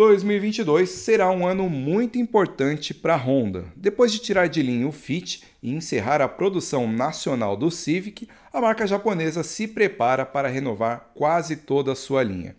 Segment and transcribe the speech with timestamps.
[0.00, 3.66] 2022 será um ano muito importante para a Honda.
[3.76, 8.62] Depois de tirar de linha o Fit e encerrar a produção nacional do Civic, a
[8.62, 12.56] marca japonesa se prepara para renovar quase toda a sua linha.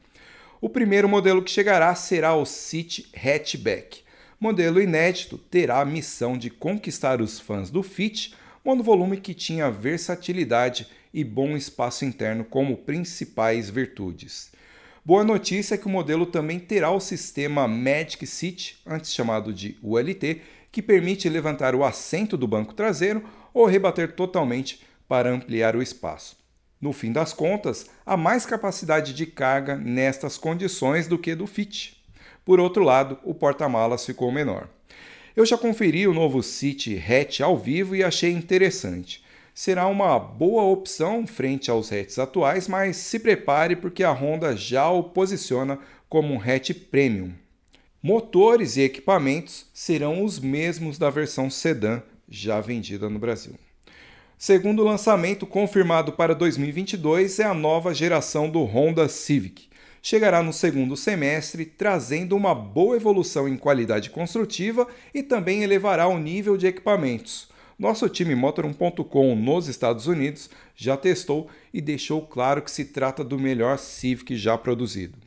[0.61, 4.03] O primeiro modelo que chegará será o City Hatchback.
[4.39, 10.87] Modelo inédito terá a missão de conquistar os fãs do Fit, monovolume que tinha versatilidade
[11.11, 14.51] e bom espaço interno como principais virtudes.
[15.03, 19.75] Boa notícia é que o modelo também terá o sistema Magic Seat, antes chamado de
[19.81, 25.81] ULT, que permite levantar o assento do banco traseiro ou rebater totalmente para ampliar o
[25.81, 26.37] espaço.
[26.79, 31.99] No fim das contas, há mais capacidade de carga nestas condições do que do Fit.
[32.45, 34.69] Por outro lado, o porta-malas ficou menor.
[35.35, 39.23] Eu já conferi o novo City Hatch ao vivo e achei interessante
[39.61, 44.89] será uma boa opção frente aos hatches atuais, mas se prepare porque a Honda já
[44.89, 45.77] o posiciona
[46.09, 47.31] como um hatch premium.
[48.01, 53.53] Motores e equipamentos serão os mesmos da versão sedã já vendida no Brasil.
[54.35, 59.69] Segundo lançamento confirmado para 2022 é a nova geração do Honda Civic.
[60.01, 66.17] Chegará no segundo semestre, trazendo uma boa evolução em qualidade construtiva e também elevará o
[66.17, 72.71] nível de equipamentos nosso time Motor1.com nos Estados Unidos já testou e deixou claro que
[72.71, 75.17] se trata do melhor Civic já produzido.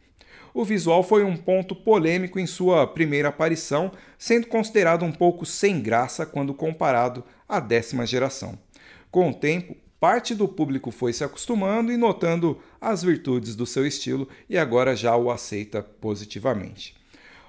[0.55, 5.81] O visual foi um ponto polêmico em sua primeira aparição, sendo considerado um pouco sem
[5.81, 8.57] graça quando comparado à décima geração.
[9.11, 13.85] Com o tempo, parte do público foi se acostumando e notando as virtudes do seu
[13.85, 16.95] estilo e agora já o aceita positivamente.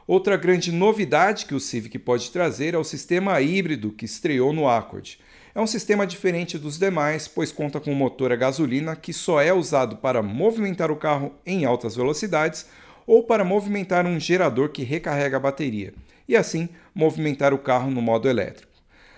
[0.07, 4.69] Outra grande novidade que o Civic pode trazer é o sistema híbrido que estreou no
[4.69, 5.17] Accord.
[5.55, 9.41] É um sistema diferente dos demais, pois conta com um motor a gasolina que só
[9.41, 12.67] é usado para movimentar o carro em altas velocidades
[13.07, 15.91] ou para movimentar um gerador que recarrega a bateria,
[16.27, 18.73] e assim movimentar o carro no modo elétrico.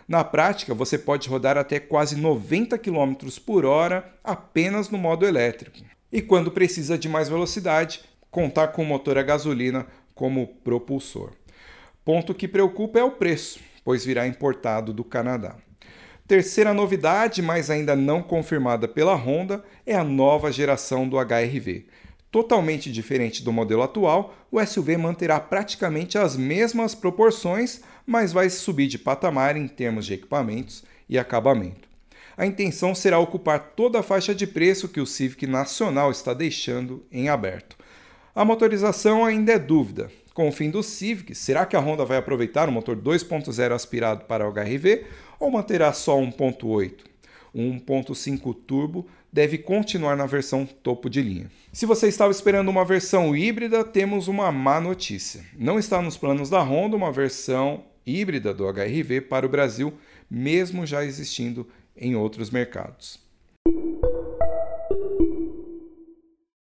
[0.08, 3.14] Na prática, você pode rodar até quase 90 km
[3.46, 5.80] por hora apenas no modo elétrico.
[6.10, 9.86] E quando precisa de mais velocidade, contar com o motor a gasolina
[10.18, 11.32] como propulsor.
[12.04, 15.56] Ponto que preocupa é o preço, pois virá importado do Canadá.
[16.28, 21.86] Terceira novidade, mas ainda não confirmada pela Honda, é a nova geração do HRV.
[22.30, 28.88] Totalmente diferente do modelo atual, o SUV manterá praticamente as mesmas proporções, mas vai subir
[28.88, 31.88] de patamar em termos de equipamentos e acabamento.
[32.36, 37.06] A intenção será ocupar toda a faixa de preço que o Civic Nacional está deixando
[37.12, 37.78] em aberto.
[38.38, 40.12] A motorização ainda é dúvida.
[40.32, 44.26] Com o fim do Civic, será que a Honda vai aproveitar o motor 2.0 aspirado
[44.26, 45.06] para o HRV
[45.40, 47.00] ou manterá só 1.8?
[47.52, 51.50] O 1.5 turbo deve continuar na versão topo de linha.
[51.74, 55.44] Se você estava esperando uma versão híbrida, temos uma má notícia.
[55.58, 59.96] Não está nos planos da Honda uma versão híbrida do HRV para o Brasil,
[60.30, 63.27] mesmo já existindo em outros mercados.